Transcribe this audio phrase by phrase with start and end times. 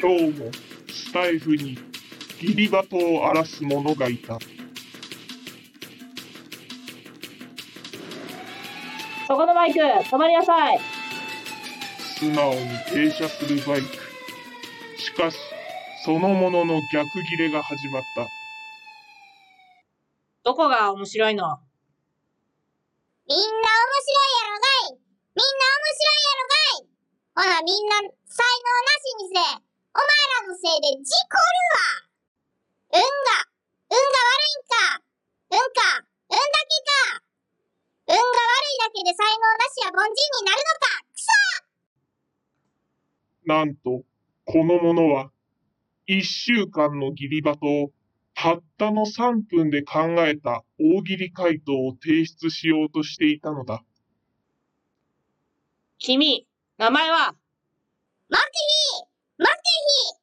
[0.00, 0.50] 今日も
[0.88, 1.76] スタイフに
[2.40, 4.38] ギリバトを荒らす者がいた。
[9.26, 10.80] そこのバイク、止まりなさい。
[12.18, 12.60] 素直に
[12.90, 13.88] 停車するバイク。
[14.98, 15.36] しかし、
[16.04, 18.26] そのものの逆ギレが始まった。
[20.42, 21.60] どこが面白いの？
[23.28, 23.60] みんな面白
[24.24, 24.96] いやろがい
[25.36, 26.88] みんな面白いやろがい
[27.36, 30.06] ほなみんな才能なしにせお前
[30.46, 32.06] らのせいで事故るわ。
[32.94, 33.50] 運が
[33.90, 35.02] 運が悪いんか。
[35.50, 36.78] 運か運だけ
[37.18, 37.26] か。
[38.06, 41.02] 運が悪いだけで才能なしや凡人になるのか。
[41.12, 41.26] くそ
[43.46, 44.04] なんと、
[44.44, 45.32] この者は、
[46.06, 47.92] 一週間のギリバトを、
[48.34, 53.84] たったの3分で考えた大喜利回答を提出しようとしていたのだ。
[55.98, 56.46] 君、
[56.78, 57.34] 名前は？
[58.28, 58.89] マクヒー
[59.40, 60.20] マクヒー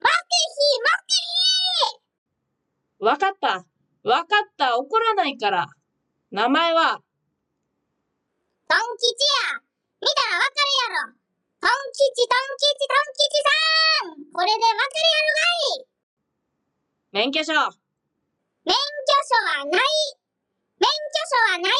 [0.00, 0.16] マク
[0.48, 3.66] ヒーマクヒーわかった。
[4.08, 4.78] わかった。
[4.78, 5.66] 怒らないから。
[6.30, 7.02] 名前は、
[8.66, 9.12] トン吉
[9.52, 9.60] や。
[10.00, 11.12] 見たらわかるやろ。
[11.60, 13.52] トン吉トン吉トン吉さ
[14.08, 14.24] ん。
[14.32, 15.86] これでわかるやろがい。
[17.12, 17.52] 免許証。
[17.52, 18.80] 免許
[19.22, 19.82] 証はない。
[20.80, 21.72] 免許証はない。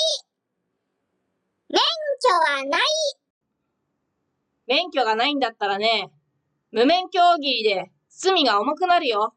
[1.70, 1.80] 免
[2.20, 2.82] 許はない。
[4.66, 6.10] 免許がないんだったらね、
[6.76, 9.34] 無免許大喜利で罪が重くなるよ。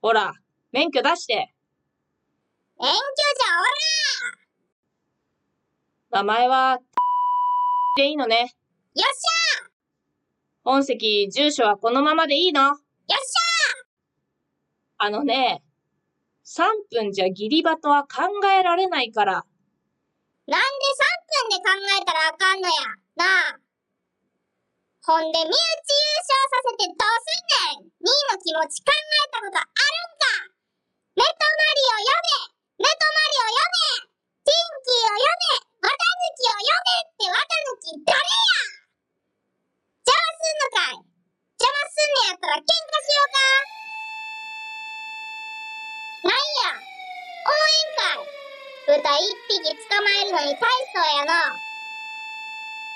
[0.00, 0.32] ほら、
[0.72, 1.52] 免許出して。
[2.80, 2.96] 免許
[6.08, 6.78] じゃ名前は、
[7.96, 8.54] でいいのね。
[8.96, 9.70] おらよっし
[10.64, 12.78] 本籍、住所はこのままでいいのゃよっし
[14.96, 15.62] あのね、
[16.46, 19.34] 3分じゃギリバトは考えられないから。
[19.34, 19.44] ゃ
[20.46, 20.66] なんで
[21.50, 22.74] 3分で考えたらあかんのや
[23.16, 23.24] な
[23.56, 23.60] あ
[25.02, 30.54] ほんで身内優勝させてどうすんねん ?2 位の気持ち考えたことあるんか。
[31.18, 38.46] ネトマリを呼べネトマリを呼べティンキーを呼べ綿抜きを呼べって綿抜き誰や。
[40.06, 41.02] 邪魔すんのかい。
[41.02, 43.42] 邪魔すんねやったら喧嘩しようか。
[46.30, 46.78] なんや。
[46.78, 48.30] 思えんかい。
[48.86, 51.34] 豚一匹捕まえるのに大層やの。
[51.42, 51.58] ほ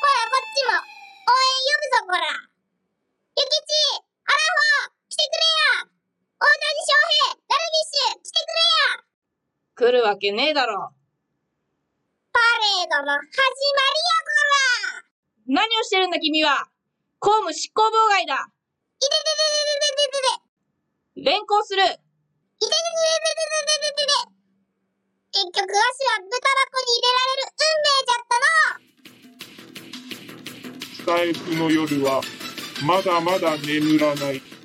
[0.06, 0.86] ら、こっちも、
[1.26, 1.66] 応援
[2.06, 2.22] 呼ぶぞ、こら。
[3.34, 5.91] ゆきち、アラフォー、来てくれや。
[6.39, 9.03] 大谷翔平、ダルビッシュ、来てくれや。
[9.75, 10.94] 来るわけねえだろ。
[12.31, 14.31] パレードの始まりや、こ
[15.03, 15.59] ら。
[15.67, 16.71] 何をしてるんだ君は
[17.19, 18.38] 公務執行妨害だい
[18.99, 20.23] てててててててて
[21.23, 21.27] て。
[21.27, 22.71] 連行するいててててて
[23.50, 24.37] てててて。
[25.33, 28.25] 結局、わしは豚箱に入れられる運命じゃ
[31.06, 32.21] タイフの夜は、
[32.84, 34.56] まだまだ眠らない。